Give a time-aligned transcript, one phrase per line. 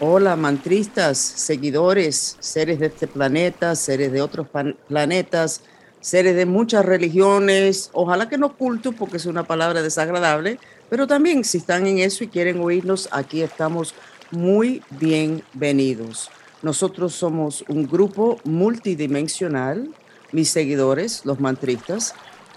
[0.00, 4.46] Hola, mantristas, seguidores, seres de este planeta, seres de otros
[4.86, 5.62] planetas,
[6.00, 11.42] seres de muchas religiones, ojalá que no cultos porque es una palabra desagradable, pero también
[11.42, 13.92] si están en eso y quieren oírnos, aquí estamos
[14.30, 16.30] muy bienvenidos.
[16.62, 19.90] Nosotros somos un grupo multidimensional,
[20.30, 22.14] mis seguidores, los mantristas.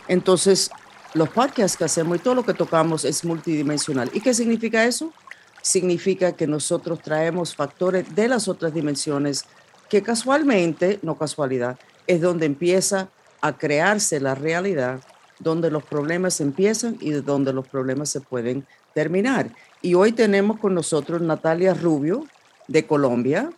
[0.07, 0.69] Entonces,
[1.15, 4.11] los podcasts que hacemos y todo lo que tocamos es multidimensional.
[4.13, 5.11] ¿Y qué significa eso?
[5.61, 9.45] Significa que nosotros traemos factores de las otras dimensiones
[9.89, 13.09] que casualmente, no casualidad, es donde empieza
[13.41, 15.01] a crearse la realidad,
[15.39, 19.51] donde los problemas empiezan y donde los problemas se pueden terminar.
[19.81, 22.25] Y hoy tenemos con nosotros Natalia Rubio
[22.67, 23.51] de Colombia,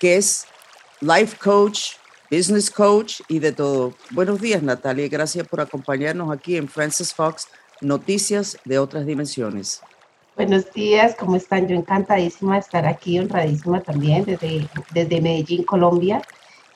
[0.00, 0.46] que es
[1.00, 1.92] life coach,
[2.30, 3.94] business coach y de todo.
[4.10, 7.46] Buenos días, Natalia, gracias por acompañarnos aquí en Francis Fox,
[7.80, 9.82] Noticias de otras Dimensiones.
[10.34, 11.68] Buenos días, ¿cómo están?
[11.68, 16.22] Yo encantadísima de estar aquí, honradísima también desde, desde Medellín, Colombia.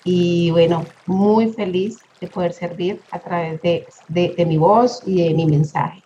[0.04, 5.32] Y bueno, muy feliz de poder servir a través de, de, mi voz y de
[5.32, 6.02] mi mensaje.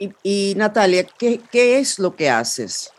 [0.00, 2.92] Y, Natalia, ¿qué, ¿qué, es lo que haces?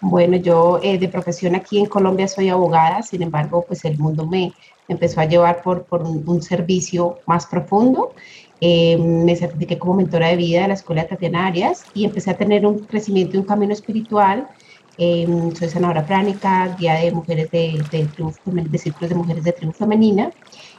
[0.00, 4.24] Bueno, yo eh, de profesión aquí en Colombia soy abogada, sin embargo, pues el mundo
[4.24, 4.54] me
[4.88, 8.14] empezó a llevar por, por un servicio más profundo
[8.60, 12.30] eh, me certifiqué como mentora de vida de la Escuela de Tatiana Arias y empecé
[12.30, 14.48] a tener un crecimiento y un camino espiritual.
[15.00, 18.10] Eh, soy sanadora pránica, guía de mujeres de, de,
[18.68, 20.34] de círculos de mujeres de tribu femenina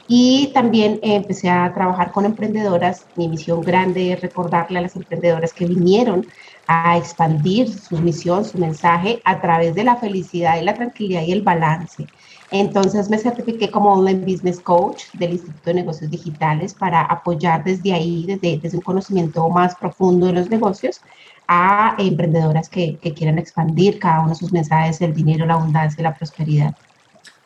[0.06, 3.08] y también empecé a trabajar con emprendedoras.
[3.14, 6.26] Mi misión grande es recordarle a las emprendedoras que vinieron
[6.66, 11.32] a expandir su misión, su mensaje a través de la felicidad y la tranquilidad y
[11.32, 12.10] el balance
[12.50, 17.92] entonces me certifiqué como Online Business Coach del Instituto de Negocios Digitales para apoyar desde
[17.92, 21.00] ahí, desde, un conocimiento más profundo de los negocios,
[21.46, 26.00] a emprendedoras que, que quieran expandir cada uno de sus mensajes, el dinero, la abundancia
[26.00, 26.74] y la prosperidad.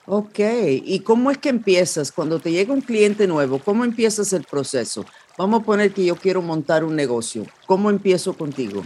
[0.07, 0.39] Ok,
[0.85, 2.13] ¿y cómo es que empiezas?
[2.13, 5.07] Cuando te llega un cliente nuevo, ¿cómo empiezas el proceso?
[5.39, 7.47] Vamos a poner que yo quiero montar un negocio.
[7.67, 8.83] ¿Cómo empiezo contigo?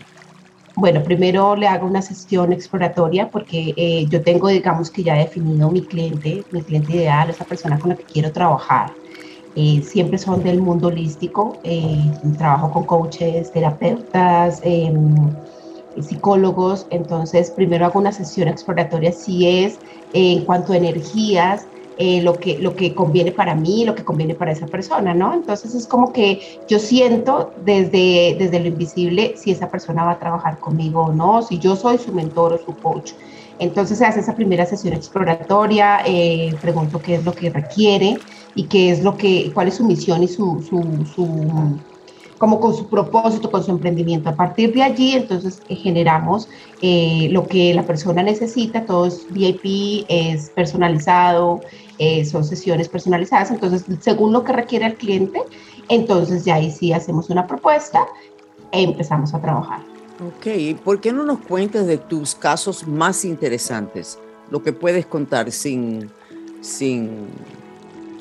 [0.81, 5.73] Bueno, primero le hago una sesión exploratoria porque eh, yo tengo, digamos que ya definido
[5.73, 8.93] mi cliente, mi cliente ideal, esa persona con la que quiero trabajar.
[9.57, 15.35] Eh, siempre son del mundo holístico, eh, trabajo con coaches, terapeutas, em,
[16.01, 19.81] psicólogos, entonces primero hago una sesión exploratoria si es
[20.13, 21.67] en cuanto a energías,
[22.01, 25.35] eh, lo, que, lo que conviene para mí, lo que conviene para esa persona, ¿no?
[25.35, 30.19] Entonces es como que yo siento desde, desde lo invisible si esa persona va a
[30.21, 33.15] trabajar conmigo o no, si yo soy su mentor o su coach.
[33.59, 38.17] Entonces se hace esa primera sesión exploratoria, eh, pregunto qué es lo que requiere
[38.55, 41.25] y qué es lo que, cuál es su misión y su, su, su
[42.39, 44.31] como con su propósito, con su emprendimiento.
[44.31, 46.49] A partir de allí, entonces, eh, generamos
[46.81, 51.61] eh, lo que la persona necesita, todo es VIP, es personalizado,
[51.99, 55.43] eh, son sesiones personalizadas, entonces, según lo que requiere el cliente,
[55.89, 58.07] entonces ya ahí sí hacemos una propuesta
[58.71, 59.81] e empezamos a trabajar.
[60.21, 64.19] Ok, ¿por qué no nos cuentas de tus casos más interesantes?
[64.51, 66.11] Lo que puedes contar sin,
[66.61, 67.29] sin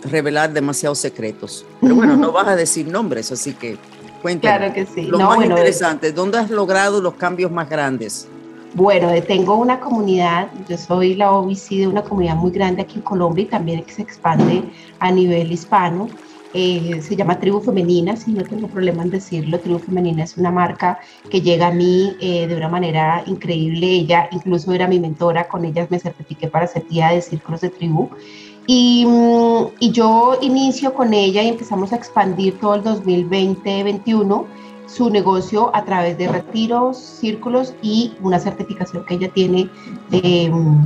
[0.04, 1.66] revelar demasiados secretos.
[1.82, 3.78] Pero bueno, no vas a decir nombres, así que
[4.22, 4.58] Cuéntame.
[4.58, 5.04] Claro que sí.
[5.04, 8.28] Lo más interesante, ¿dónde has logrado los cambios más grandes?
[8.74, 13.02] Bueno, tengo una comunidad, yo soy la OBC de una comunidad muy grande aquí en
[13.02, 14.64] Colombia y también que se expande
[15.00, 16.10] a nivel hispano.
[16.54, 19.60] Eh, se llama Tribu Femenina, si no tengo problema en decirlo.
[19.60, 21.00] Tribu Femenina es una marca
[21.30, 23.88] que llega a mí eh, de una manera increíble.
[23.88, 27.70] Ella incluso era mi mentora, con ella me certifiqué para ser guía de círculos de
[27.70, 28.10] tribu.
[28.68, 34.46] Mm, y, yo inicio con ella y empezamos a expandir todo el 2020-2021
[34.88, 39.70] su negocio a través de retiros, círculos y una certificación que ella tiene
[40.10, 40.86] de, mm,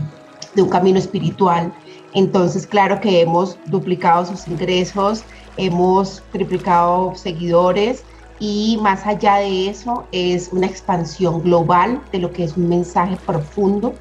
[0.55, 1.73] de un camino espiritual.
[2.13, 5.23] Entonces, claro que hemos duplicado sus ingresos,
[5.57, 8.03] hemos triplicado seguidores
[8.39, 13.17] y más allá de eso es una expansión global de lo que es un mensaje
[13.25, 13.93] profundo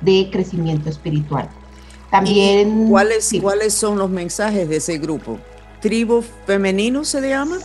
[0.00, 1.48] de crecimiento espiritual.
[2.10, 2.88] También.
[2.88, 5.38] ¿Cuáles, ¿Cuáles son los mensajes de ese grupo?
[5.80, 7.58] ¿Tribu femenino se le llama?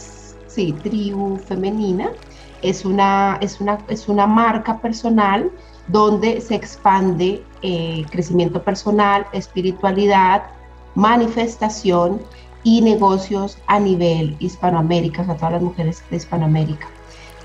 [0.48, 2.12] Sí, tribu femenina.
[2.62, 5.52] Es una, es una, es una marca personal
[5.88, 10.44] donde se expande eh, crecimiento personal, espiritualidad,
[10.96, 12.22] manifestación
[12.64, 16.88] y negocios a nivel Hispanoamérica, o sea, todas las mujeres de Hispanoamérica.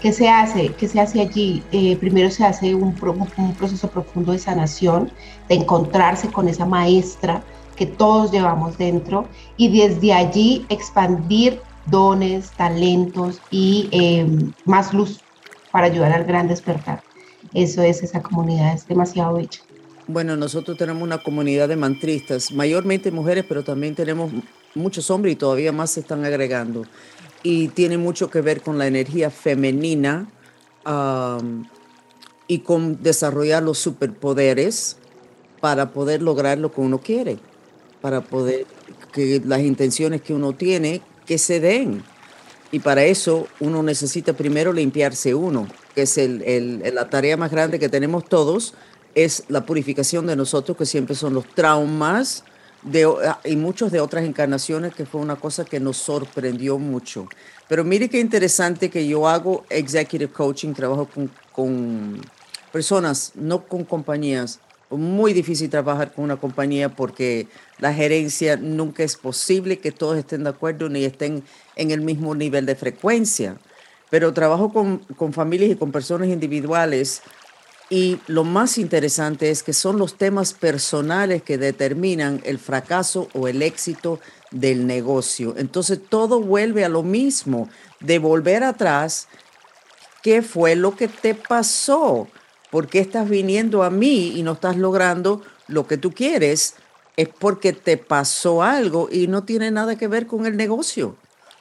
[0.00, 0.69] ¿Qué se hace?
[0.75, 1.62] ¿Qué se hace allí?
[1.73, 2.95] Eh, primero se hace un,
[3.37, 5.11] un, proceso profundo de sanación,
[5.49, 7.43] de encontrarse con esa maestra
[7.75, 15.21] que todos llevamos dentro y desde allí expandir dones, talentos y em, más luz
[15.73, 17.03] para ayudar al gran despertar.
[17.55, 19.61] eso es esa comunidad, es demasiado bella.
[20.06, 24.31] Bueno, nosotros tenemos una comunidad de mantristas, mayormente mujeres, pero también tenemos
[24.75, 26.85] muchos hombres y todavía más se están agregando.
[27.43, 30.29] Y tiene mucho que ver con la energía femenina
[32.46, 34.96] y con desarrollar los superpoderes
[35.61, 37.38] para poder lograr lo que uno quiere,
[38.00, 38.67] para poder
[39.12, 42.02] que las intenciones que uno tiene que se den.
[42.70, 46.19] Y para eso uno necesita primero limpiarse uno, que es
[46.93, 48.75] la tarea más grande que tenemos todos,
[49.14, 52.44] es la purificación de nosotros, que siempre son los traumas
[52.90, 53.06] de,
[53.44, 57.29] y muchos de otras encarnaciones, que fue una cosa que nos sorprendió mucho.
[57.69, 62.20] Pero mire qué interesante que yo hago executive coaching, trabajo con, con
[62.73, 64.61] personas, no con compañías.
[64.90, 67.46] Muy difícil trabajar con una compañía porque
[67.79, 71.44] la gerencia nunca es posible que todos estén de acuerdo ni estén
[71.76, 73.56] en el mismo nivel de frecuencia.
[74.08, 77.20] Pero trabajo con, con familias y con personas individuales
[77.90, 83.49] y lo más interesante es que son los temas personales que determinan el fracaso o
[83.49, 84.20] el éxito
[84.50, 85.55] del negocio.
[85.56, 87.69] Entonces todo vuelve a lo mismo,
[88.00, 89.29] de volver atrás,
[90.23, 92.29] ¿qué fue lo que te pasó?
[92.70, 96.75] ¿Por qué estás viniendo a mí y no estás logrando lo que tú quieres?
[97.17, 101.17] Es porque te pasó algo y no tiene nada que ver con el negocio.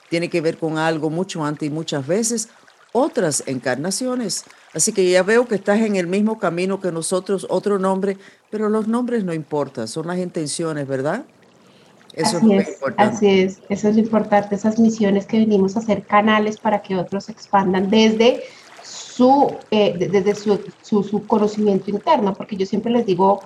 [0.10, 2.50] Tiene que ver con algo mucho antes y muchas veces
[2.92, 4.44] otras encarnaciones.
[4.78, 8.16] Así que ya veo que estás en el mismo camino que nosotros, otro nombre,
[8.52, 11.26] pero los nombres no importan, son las intenciones, ¿verdad?
[12.14, 13.16] Eso así es, importante.
[13.16, 16.96] Así es, eso es lo importante, esas misiones que venimos a hacer canales para que
[16.96, 18.44] otros expandan desde
[18.84, 23.40] su, eh, desde su, su, conocimiento interno, porque yo siempre les digo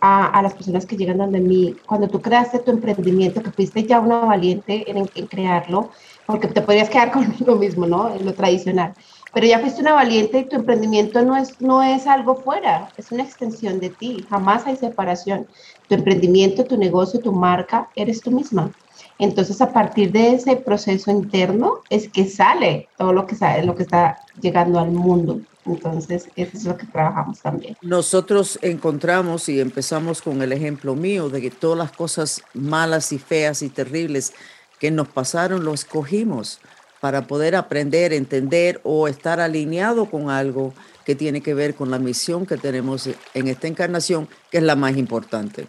[0.00, 3.84] a, a, las personas que llegan donde mí, cuando tú creaste tu emprendimiento, que fuiste
[3.84, 5.90] ya una valiente en, en crearlo,
[6.24, 8.14] porque te podrías quedar con lo mismo, ¿no?
[8.14, 8.94] En lo tradicional
[9.32, 13.12] pero ya fuiste una valiente y tu emprendimiento no es, no es algo fuera, es
[13.12, 15.46] una extensión de ti, jamás hay separación.
[15.88, 18.70] Tu emprendimiento, tu negocio, tu marca, eres tú misma.
[19.18, 23.74] Entonces, a partir de ese proceso interno es que sale todo lo que, sale, lo
[23.74, 25.40] que está llegando al mundo.
[25.66, 27.76] Entonces, eso es lo que trabajamos también.
[27.82, 33.18] Nosotros encontramos y empezamos con el ejemplo mío de que todas las cosas malas y
[33.18, 34.32] feas y terribles
[34.78, 36.60] que nos pasaron, lo escogimos
[37.00, 40.74] para poder aprender, entender o estar alineado con algo
[41.04, 44.76] que tiene que ver con la misión que tenemos en esta encarnación, que es la
[44.76, 45.66] más importante.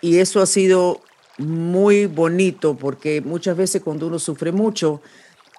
[0.00, 1.00] Y eso ha sido
[1.38, 5.00] muy bonito porque muchas veces cuando uno sufre mucho,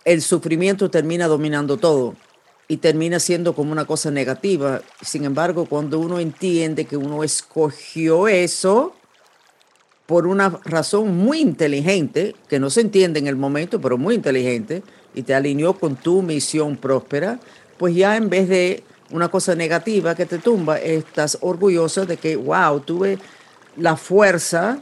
[0.06, 2.15] el sufrimiento termina dominando todo
[2.68, 4.81] y termina siendo como una cosa negativa.
[5.01, 8.94] Sin embargo, cuando uno entiende que uno escogió eso,
[10.06, 14.81] por una razón muy inteligente, que no se entiende en el momento, pero muy inteligente,
[15.18, 17.40] y te alineó con tu misión próspera,
[17.80, 22.36] pues ya en vez de una cosa negativa que te tumba, estás orgullosa de que,
[22.36, 23.18] wow, tuve
[23.78, 24.80] la fuerza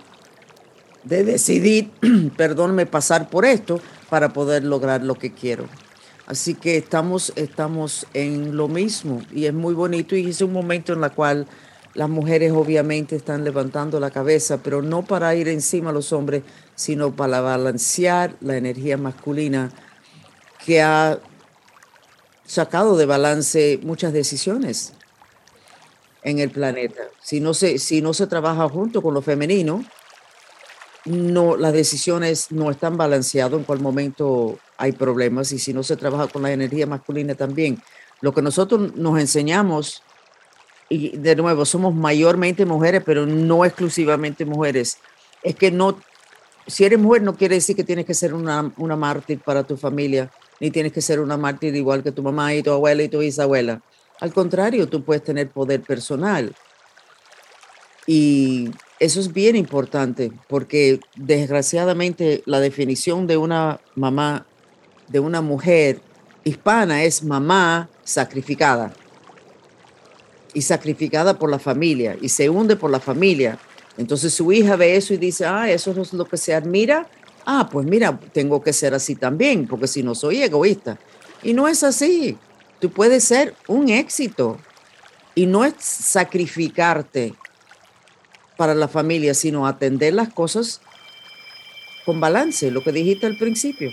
[1.06, 1.90] de decidir,
[2.38, 3.80] perdónme, pasar por esto
[4.10, 5.68] para poder lograr lo que quiero.
[6.28, 10.92] Así que estamos, estamos en lo mismo y es muy bonito y es un momento
[10.92, 11.48] en el cual
[11.94, 16.44] las mujeres obviamente están levantando la cabeza, pero no para ir encima a los hombres,
[16.76, 19.72] sino para balancear la energía masculina
[20.66, 21.20] que ha
[22.46, 24.94] sacado de balance muchas decisiones
[26.24, 27.04] en el planeta.
[27.22, 29.84] Si no se, si no se trabaja junto con lo femenino,
[31.06, 35.98] no, las decisiones no están balanceadas, en cual momento hay problemas, y si no se
[35.98, 37.82] trabaja con la energía masculina también.
[38.22, 40.02] Lo que nosotros nos enseñamos
[40.90, 44.98] y de nuevo, somos mayormente mujeres, pero no exclusivamente mujeres,
[45.42, 46.00] es que no,
[46.68, 49.78] si eres mujer no quiere decir que tienes que ser una, una mártir para tu
[49.78, 50.32] familia,
[50.66, 53.20] ni tienes que ser una mártir igual que tu mamá y tu abuela y tu
[53.20, 53.84] bisabuela.
[54.20, 56.56] Al contrario, tú puedes tener poder personal.
[58.08, 64.48] Y eso es bien importante porque desgraciadamente la definición de una mamá,
[65.08, 66.02] de una mujer
[66.44, 68.92] hispana es mamá sacrificada
[70.56, 73.60] y sacrificada por la familia y se hunde por la familia.
[74.00, 77.08] Entonces su hija ve eso y dice, ah, eso es lo que se admira.
[77.46, 80.98] Ah, pues mira, tengo que ser así también, porque si no soy egoísta.
[81.44, 82.38] Y no es así.
[82.80, 84.58] Tú puedes ser un éxito
[85.36, 87.36] y no es sacrificarte
[88.58, 90.82] para la familia, sino atender las cosas
[92.06, 93.92] con balance, lo que dijiste al principio.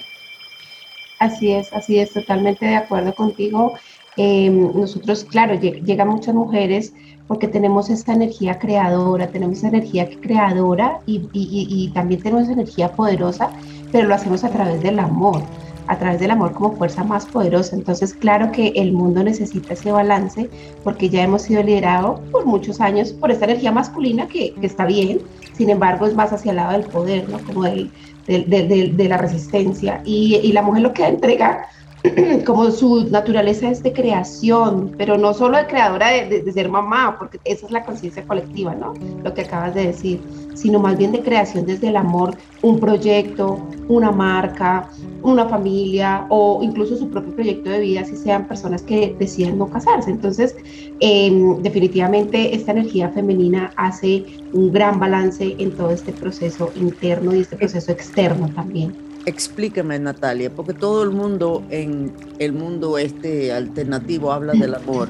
[1.19, 3.75] Así es, así es, totalmente de acuerdo contigo.
[4.17, 6.93] Em, nosotros, claro, llegan muchas mujeres
[7.29, 13.51] porque tenemos esta energía creadora, tenemos energía creadora y, también tenemos energía poderosa,
[13.91, 15.43] pero lo hacemos a través del amor.
[15.89, 17.75] a través del amor como fuerza más poderosa.
[17.75, 20.49] Entonces, claro que el mundo necesita ese balance
[20.85, 25.19] porque ya hemos sido liderados por muchos años por esta energía masculina que, está bien,
[25.55, 27.39] sin embargo es más hacia el lado del poder, ¿no?
[27.41, 27.91] como de,
[28.27, 30.01] de la resistencia.
[30.05, 31.67] Y, y, la mujer lo que entrega
[32.47, 37.39] como su naturaleza es de creación, pero no solo de creadora de, ser mamá, porque
[37.45, 38.95] esa es la conciencia colectiva, ¿no?
[39.23, 40.21] Lo que acabas de decir,
[40.55, 44.89] sino más bien de creación desde el amor, un proyecto, una marca,
[45.23, 49.69] una familia o incluso su propio proyecto de vida, si sean personas que deciden no
[49.71, 50.11] casarse.
[50.11, 50.57] Entonces,
[51.01, 57.41] em, definitivamente esta energía femenina hace un gran balance en todo este proceso interno y
[57.41, 59.12] este proceso externo también.
[59.25, 65.09] Explícame, Natalia, porque todo el mundo en el mundo este alternativo habla del amor.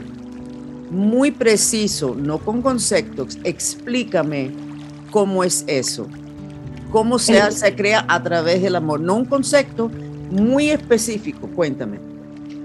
[0.91, 3.39] Muy preciso, no con conceptos.
[3.45, 4.51] Explícame
[5.11, 6.07] cómo es eso.
[6.91, 9.01] Cómo se, se crea a través del amor.
[9.01, 9.91] No un concepto
[10.31, 11.49] muy específico.
[11.49, 12.12] Cuéntame.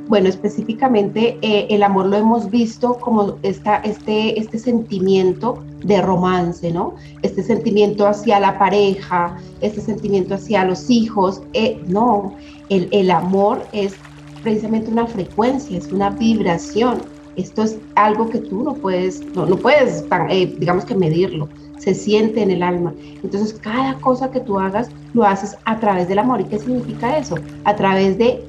[0.07, 6.71] Bueno, específicamente eh, el amor lo hemos visto como esta, este, este sentimiento de romance,
[6.71, 6.95] ¿no?
[7.23, 11.41] Este sentimiento hacia la pareja, este sentimiento hacia los hijos.
[11.53, 12.33] Eh, no,
[12.69, 13.95] el, el amor es
[14.43, 17.01] precisamente una frecuencia, es una vibración.
[17.35, 21.93] Esto es algo que tú no puedes, no, no puedes, eh, digamos que medirlo, se
[21.93, 22.93] siente en el alma.
[23.23, 26.41] Entonces, cada cosa que tú hagas, lo haces a través del amor.
[26.41, 27.35] ¿Y qué significa eso?
[27.65, 28.43] A través de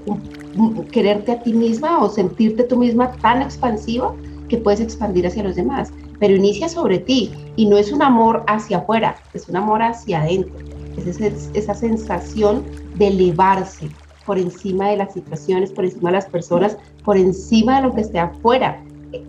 [0.91, 4.15] quererte a ti misma o sentirte tú misma tan expansiva
[4.49, 5.93] que puedes expandir hacia los demás.
[6.19, 10.23] Pero inicia sobre ti y no es un amor hacia afuera, es un amor hacia
[10.23, 10.67] adentro.
[10.97, 11.21] Es
[11.55, 12.65] esa sensación
[12.97, 13.89] de elevarse
[14.27, 18.01] por encima de las situaciones, por encima de las personas, por encima de lo que
[18.01, 18.83] esté afuera.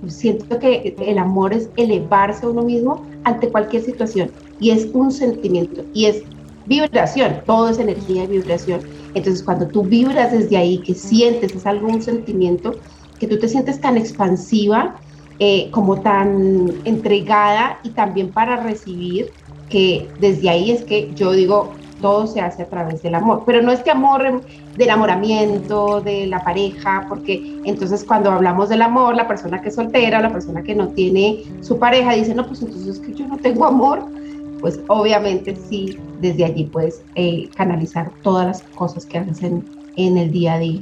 [0.08, 5.12] Siento que el amor es elevarse a uno mismo ante cualquier situación y es un
[5.12, 6.24] sentimiento y es
[6.66, 8.82] vibración, todo es energía y vibración
[9.14, 12.76] entonces, cuando tú vibras desde ahí, que sientes, es algún sentimiento,
[13.20, 14.96] que tú te sientes tan expansiva,
[15.40, 19.32] eh, como tan entregada y también para recibir,
[19.70, 23.62] que desde ahí es que yo digo, todo se hace a través del amor, pero
[23.62, 29.28] no este amor del enamoramiento, de la pareja, porque entonces cuando hablamos del amor, la
[29.28, 32.98] persona que es soltera, la persona que no tiene su pareja, dice, no, pues entonces
[32.98, 34.06] es que yo no tengo amor,
[34.60, 40.18] pues obviamente sí, desde allí puedes eh, canalizar todas las cosas que haces en, en
[40.18, 40.82] el día a día.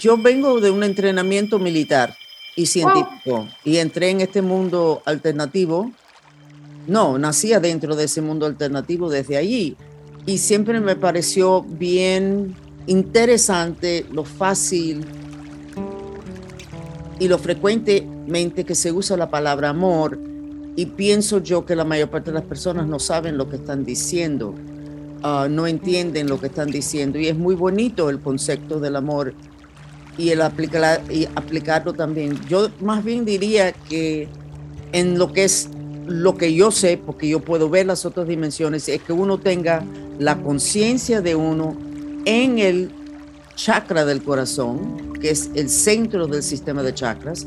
[0.00, 2.16] yo vengo de un entrenamiento militar
[2.56, 5.90] y científico y entré en este mundo alternativo
[6.88, 9.76] no, nacía dentro de ese mundo alternativo desde allí.
[10.24, 15.04] Y siempre me pareció bien interesante lo fácil
[17.18, 20.18] y lo frecuentemente que se usa la palabra amor.
[20.76, 23.84] Y pienso yo que la mayor parte de las personas no saben lo que están
[23.84, 24.54] diciendo,
[25.22, 27.18] ah, no entienden lo que están diciendo.
[27.18, 29.34] Y es muy bonito el concepto del amor
[30.16, 32.38] y el aplicar, y aplicarlo también.
[32.48, 34.28] Yo más bien diría que
[34.92, 35.68] en lo que es
[36.08, 39.84] lo que yo sé, porque yo puedo ver las otras dimensiones, es que uno tenga
[40.18, 41.76] la conciencia de uno
[42.24, 42.90] en el
[43.54, 47.46] chakra del corazón, que es el centro del sistema de chakras,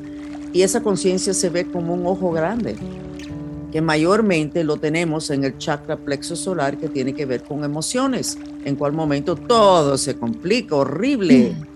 [0.54, 2.76] y esa conciencia se ve como un ojo grande,
[3.72, 8.38] que mayormente lo tenemos en el chakra plexo solar que tiene que ver con emociones,
[8.66, 11.56] en cual momento todo se complica, horrible.
[11.58, 11.71] Mm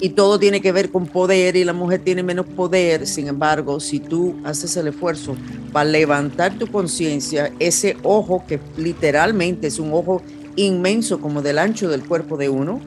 [0.00, 3.06] y todo tiene que ver con poder y la mujer tiene menos poder.
[3.06, 5.36] Sin embargo, si tú haces el esfuerzo
[5.72, 10.22] para levantar tu conciencia, ese ojo que literalmente es un ojo
[10.56, 12.80] inmenso como del ancho del cuerpo de uno,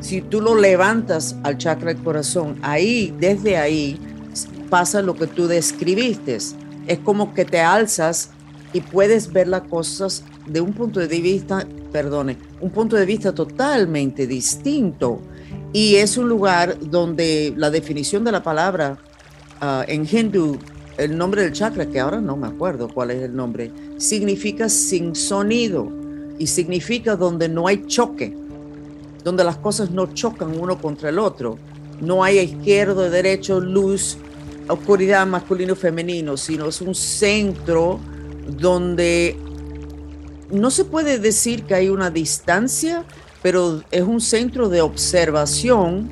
[0.00, 3.98] si tú lo levantas al chakra del corazón, ahí, desde ahí,
[4.70, 6.38] pasa lo que tú describiste.
[6.86, 8.30] Es como que te alzas
[8.72, 13.34] y puedes ver las cosas de un punto de vista, perdone, un punto de vista
[13.34, 15.20] totalmente distinto
[15.72, 18.98] y es un lugar donde la definición de la palabra
[19.60, 20.58] ah, en hindú,
[20.98, 25.14] el nombre del chakra, que ahora no me acuerdo cuál es el nombre, significa sin
[25.14, 25.90] sonido
[26.38, 28.36] y significa donde no hay choque,
[29.22, 31.58] donde las cosas no chocan uno contra el otro.
[32.00, 34.16] No hay izquierdo, derecho, luz,
[34.68, 38.00] oscuridad, masculino, femenino, sino es un centro
[38.48, 39.36] donde
[40.50, 43.04] no se puede decir que hay una distancia,
[43.42, 46.10] pero es un centro de observación,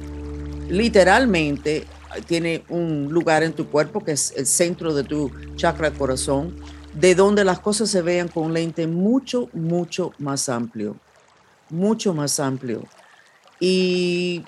[0.68, 1.87] literalmente
[2.26, 6.56] tiene un lugar en tu cuerpo que es el centro de tu chakra corazón,
[6.94, 10.97] de donde las cosas se vean con un lente mucho, mucho más amplio,
[11.70, 12.82] mucho más amplio.
[13.61, 14.44] Y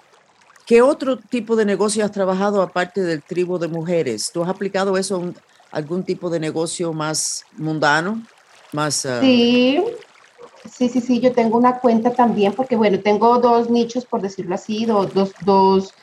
[0.70, 4.30] ¿Qué otro tipo de negocio has trabajado aparte del tribu de mujeres?
[4.32, 5.34] ¿Tú has aplicado eso
[5.72, 8.22] a algún tipo de negocio más mundano?
[8.70, 9.18] Más, ah?
[9.20, 9.82] Sí,
[10.80, 14.54] sí, sí, sí, yo tengo una cuenta también porque, bueno, tengo dos nichos, por decirlo
[14.54, 15.94] así, dos, dos, dos,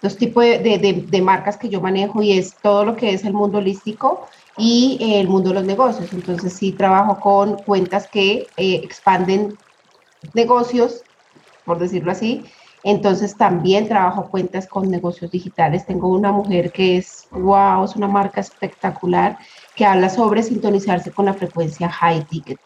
[0.00, 3.34] dos tipos de, de, marcas que yo manejo y es todo lo que es el
[3.34, 6.14] mundo holístico y el mundo de los negocios.
[6.14, 9.58] Entonces, sí, trabajo con cuentas que eh, expanden
[10.32, 11.04] negocios,
[11.66, 12.46] por decirlo así,
[12.84, 15.84] entonces también trabajo cuentas con negocios digitales.
[15.84, 19.36] Tengo una mujer que es, wow, es una marca espectacular
[19.74, 22.58] que habla sobre sintonizarse con la frecuencia high ticket,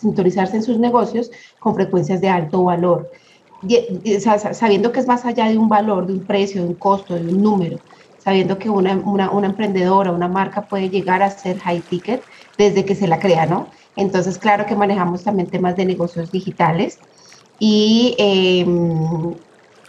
[0.00, 3.10] sintonizarse en sus negocios con frecuencias de alto valor,
[4.52, 7.28] sabiendo que es más allá de un valor, de un precio, de un costo, de
[7.28, 7.80] un número,
[8.16, 12.24] sabiendo que una, una, una emprendedora, una marca puede llegar a ser high ticket
[12.56, 13.70] desde que se la crea, ¿no?
[13.96, 17.00] Entonces, claro que manejamos también temas de negocios digitales
[17.58, 19.34] y em,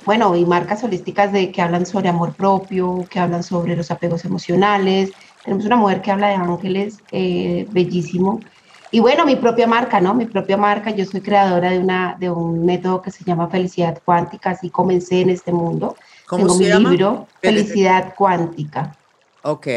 [0.06, 4.25] bueno, y marcas holísticas de, que hablan sobre amor propio, que hablan sobre los apegos
[4.25, 5.13] emocionales.
[5.44, 8.46] Tenemos una mujer que habla de ángeles, eh, bellísimo.
[8.92, 10.14] Y bueno, mi propia marca, ¿no?
[10.14, 14.02] Mi propia marca, yo soy creadora de, una, de un método que se llama Felicidad
[14.04, 15.96] Cuántica, así comencé en este mundo.
[16.28, 16.90] ¿Cómo Tengo se mi llama?
[16.90, 18.96] libro, Felicidad Cuántica.
[19.44, 19.68] Ok,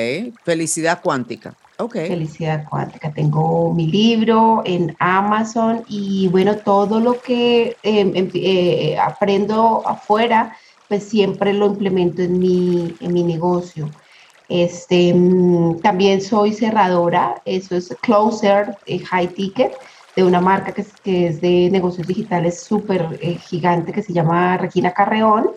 [0.45, 1.55] Felicidad Cuántica.
[1.77, 3.13] Felicidad cuántica.
[3.13, 10.57] Tengo mi libro en Amazon y bueno, todo lo que em, em, eh, aprendo afuera,
[10.89, 13.91] pues siempre lo implemento en mi, en mi negocio.
[14.49, 19.73] Este, mm, también soy cerradora, eso es Closer eh, High Ticket,
[20.17, 24.93] de una marca que es, de negocios digitales súper eh, gigante que se llama Regina
[24.93, 25.51] Carreón.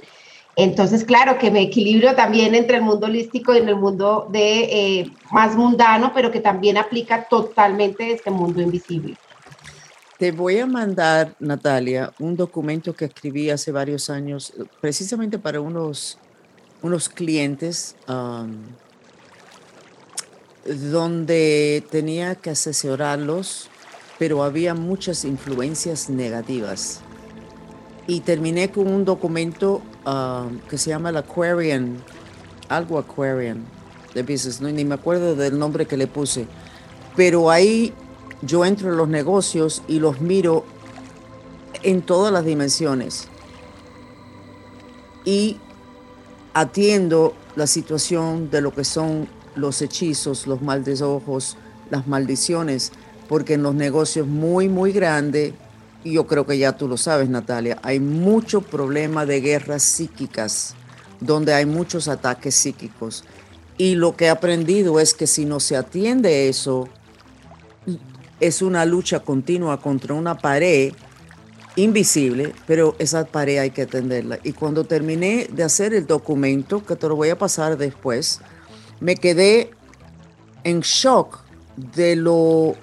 [0.56, 4.60] Entonces, claro, que me equilibrio también entre el mundo holístico y en el mundo de
[4.64, 9.16] eh, más mundano, pero que también aplica totalmente este mundo invisible.
[10.18, 14.52] Te voy a mandar, Natalia, un documento que escribí hace varios años,
[14.82, 16.18] precisamente para unos,
[16.82, 17.96] unos clientes,
[20.66, 23.70] donde tenía que asesorarlos,
[24.20, 27.02] pero había muchas influencias negativas.
[28.08, 32.02] Y terminé con un documento um, que se llama el Aquarian,
[32.70, 33.66] algo Aquarian
[34.14, 34.70] de business, ¿no?
[34.70, 36.48] ni me acuerdo del nombre que le puse,
[37.16, 37.94] pero ahí
[38.42, 40.66] yo entro en los negocios y los miro
[41.84, 43.28] en todas las dimensiones.
[45.26, 45.60] Y
[46.60, 51.56] atiendo la situación de lo que son los hechizos, los mal de ojos,
[51.92, 52.92] las maldiciones,
[53.30, 55.54] porque en los negocios muy, muy grandes
[56.04, 60.74] y yo creo que ya tú lo sabes, Natalia, hay mucho problema de guerras psíquicas,
[61.20, 63.24] donde hay muchos ataques psíquicos.
[63.78, 66.90] Y lo que he aprendido es que si no se atiende eso,
[68.40, 70.94] es una lucha continua contra una pared
[71.78, 74.40] invisible, pero esa pared hay que atenderla.
[74.44, 78.42] Y cuando terminé de hacer el documento, que te lo voy a pasar después,
[79.00, 79.72] me quedé
[80.64, 81.40] en shock
[81.96, 82.76] de lo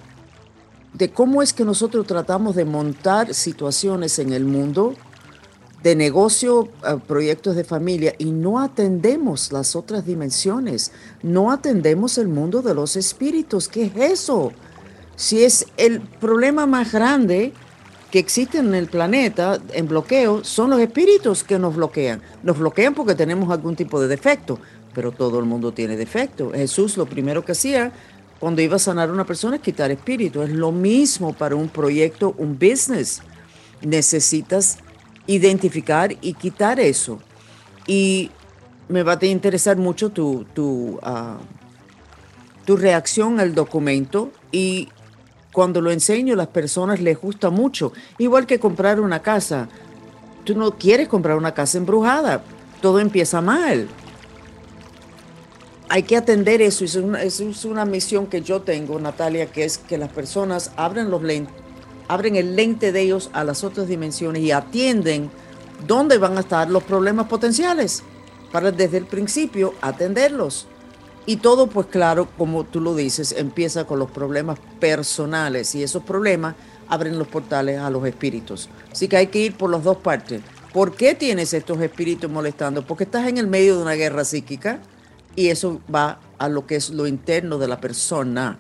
[0.95, 4.95] de cómo es que nosotros tratamos de montar situaciones en el mundo
[5.83, 12.29] de negocio, eh, proyectos de familia y no atendemos las otras dimensiones, no atendemos el
[12.29, 13.69] mundo de los espíritus.
[13.69, 14.53] ¿Qué es eso?
[15.17, 17.53] Si es el problema más grande
[18.15, 22.23] que existe en el planeta en bloqueo, son los espíritus que nos bloquean.
[22.45, 24.61] Nos bloquean porque tenemos algún tipo de defecto,
[24.95, 26.53] pero todo el mundo tiene defecto.
[26.53, 27.91] Jesús lo primero que hacía
[28.39, 30.43] cuando iba a sanar a una persona es quitar espíritu.
[30.43, 33.21] Es lo mismo para un proyecto, un business.
[33.83, 34.79] Necesitas
[35.27, 37.19] identificar y quitar eso.
[37.85, 38.31] Y
[38.87, 41.39] me va a interesar mucho tu, tu, ah,
[42.65, 44.89] tu reacción al documento y
[45.55, 47.95] cuando lo enseño las personas les gusta mucho.
[48.19, 49.71] Igual que comprar una casa.
[50.45, 52.43] Tú no quieres comprar una casa embrujada.
[52.83, 53.89] Todo empieza mal
[55.89, 56.85] hay que atender eso.
[56.85, 61.11] Es una, es una misión que yo tengo, Natalia, que es que las personas abren,
[61.11, 61.23] los
[62.09, 65.31] abren el lente de ellos a las otras dimensiones y atienden
[65.87, 68.03] dónde van a estar los problemas potenciales
[68.53, 70.67] para desde el principio atenderlos.
[71.27, 76.03] Y todo, pues claro, como tú lo dices, empieza con los problemas personales y esos
[76.03, 76.55] problemas
[76.89, 78.69] abren los portales a los espíritus.
[78.93, 80.43] Así que hay que ir por las dos partes.
[80.73, 82.85] ¿Por qué tienes estos espíritus molestando?
[82.85, 84.81] Porque estás en el medio de una guerra psíquica
[85.35, 88.59] y eso va a lo que es lo interno de la persona.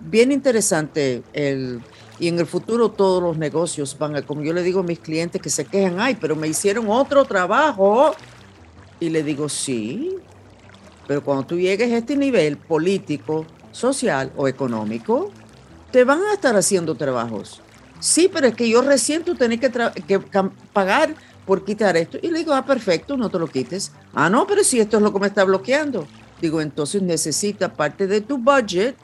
[0.00, 1.82] Bien interesante el
[2.18, 4.98] y en el futuro todos los negocios van a, como yo le digo a mis
[4.98, 8.14] clientes que se quejan, ay, pero me hicieron otro trabajo.
[8.98, 10.16] Y le digo, sí,
[11.06, 15.30] pero cuando tú llegues a este nivel político, social o económico,
[15.92, 17.60] te van a estar haciendo trabajos.
[18.00, 20.20] Sí, pero es que yo recién tú tenés que,
[20.72, 21.14] pagar
[21.46, 22.18] por quitar esto.
[22.20, 23.92] Y le digo, ah, perfecto, no te lo quites.
[24.14, 26.06] Ah, no, pero si esto es lo que me está bloqueando.
[26.40, 28.96] Digo, entonces necesita parte de tu budget,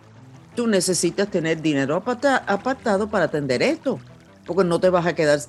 [0.55, 3.99] tú necesitas tener dinero apartado para atender esto,
[4.45, 5.41] porque no te vas a quedar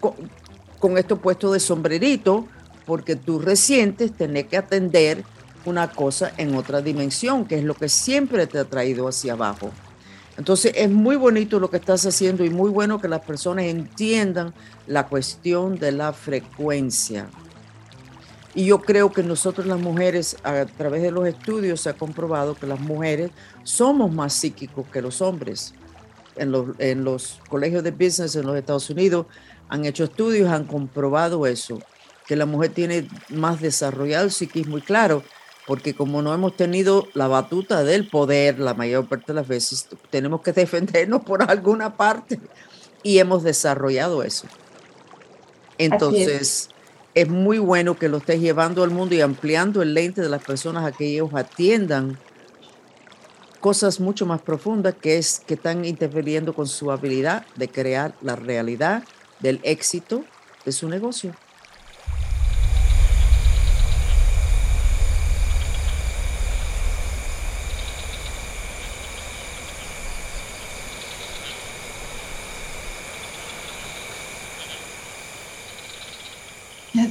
[0.00, 0.14] con,
[0.78, 2.46] con esto puesto de sombrerito,
[2.86, 5.22] porque tú resientes tener que atender
[5.64, 9.70] una cosa en otra dimensión, que es lo que siempre te ha traído hacia abajo.
[10.36, 14.54] Entonces es muy bonito lo que estás haciendo y muy bueno que las personas entiendan
[14.86, 17.28] la cuestión de la frecuencia.
[18.54, 22.54] Y yo creo que nosotros las mujeres, a través de los estudios, se ha comprobado
[22.54, 23.30] que las mujeres
[23.62, 25.74] somos más psíquicos que los hombres.
[26.36, 29.26] En los, en los colegios de business en los Estados Unidos
[29.68, 31.80] han hecho estudios, han comprobado eso,
[32.26, 35.24] que la mujer tiene más desarrollado el psiquismo y claro,
[35.68, 39.86] porque como no hemos tenido la batuta del poder la mayor parte de las veces,
[40.08, 42.40] tenemos que defendernos por alguna parte
[43.02, 44.46] y hemos desarrollado eso.
[45.76, 46.70] Entonces,
[47.12, 47.28] es.
[47.28, 50.86] muy bueno que lo estés llevando al mundo y ampliando el lente de las personas
[50.86, 52.18] a que ellos atiendan
[53.60, 58.36] cosas mucho más profundas que es que están interfiriendo con su habilidad de crear la
[58.36, 59.04] realidad
[59.40, 60.24] del éxito
[60.64, 61.34] de su negocio.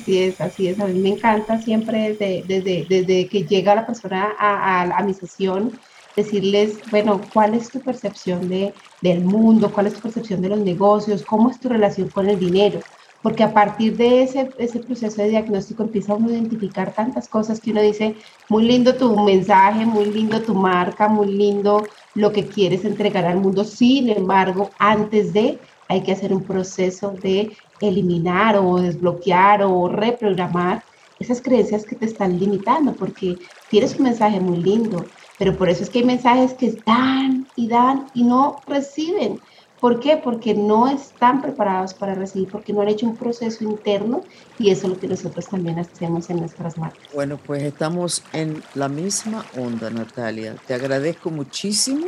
[0.08, 0.80] Así es, así es.
[0.80, 5.78] A mí me encanta siempre desde, desde, desde que llega la persona a, mi sesión
[6.16, 9.74] decirles, bueno, ¿cuál es tu percepción de, del mundo?
[9.74, 11.26] ¿Cuál es tu percepción de los negocios?
[11.26, 12.80] ¿Cómo es tu relación con el dinero?
[13.22, 17.60] Porque a partir de ese, ese proceso de diagnóstico empieza uno a identificar tantas cosas
[17.60, 18.16] que uno dice,
[18.48, 23.42] muy lindo tu mensaje, muy lindo tu marca, muy lindo lo que quieres entregar al
[23.42, 23.66] mundo.
[23.66, 30.84] Sin embargo, antes de hay que hacer un proceso de eliminar o desbloquear o reprogramar
[31.20, 33.38] esas creencias que te están limitando, porque
[33.70, 35.06] tienes un mensaje muy lindo,
[35.38, 39.40] pero por eso es que hay mensajes que dan y dan y no reciben.
[39.80, 40.18] ¿Por qué?
[40.18, 44.24] Porque no están preparados para recibir, porque no han hecho un proceso interno
[44.58, 47.00] y eso es lo que nosotros también hacemos en nuestras marcas.
[47.14, 50.56] Bueno, pues estamos en la misma onda, Natalia.
[50.66, 52.08] Te agradezco muchísimo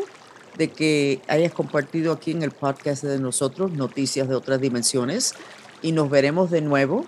[0.59, 5.33] de que hayas compartido aquí en el podcast de nosotros noticias de otras dimensiones
[5.81, 7.05] y nos veremos de nuevo.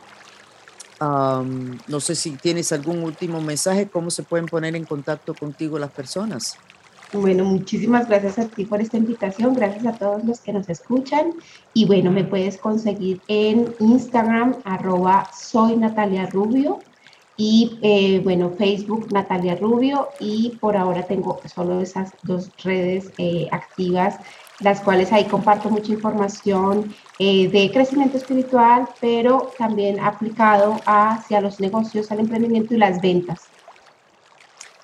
[1.00, 5.92] no sé si tienes algún último mensaje, cómo se pueden poner en contacto contigo las
[5.92, 6.56] personas.
[7.12, 11.34] Bueno, muchísimas gracias a ti por esta invitación, gracias a todos los que nos escuchan
[11.74, 16.80] y bueno, me puedes conseguir en Instagram arroba soy Natalia Rubio
[17.44, 23.48] y eh, bueno, Facebook Natalia Rubio y por ahora tengo solo esas dos redes eh,
[23.52, 24.20] activas,
[24.60, 31.60] las cuales ahí comparto mucha información eh, de crecimiento espiritual, pero también aplicado hacia los
[31.60, 33.48] negocios, al emprendimiento y las ventas.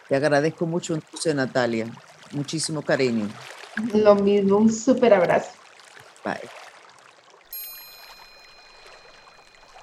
[0.09, 1.85] Te agradezco mucho entonces, Natalia.
[2.31, 3.27] Muchísimo cariño.
[3.93, 5.51] Lo mismo, un súper abrazo.
[6.25, 6.49] Bye.